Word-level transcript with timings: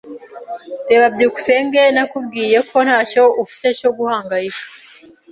Reba 0.89 1.05
byukusenge, 1.15 1.81
nakubwiye 1.95 2.57
ko 2.69 2.77
ntacyo 2.85 3.23
ufite 3.43 3.67
cyo 3.79 3.89
guhangayika. 3.97 4.63